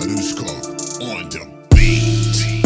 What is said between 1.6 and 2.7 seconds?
beat.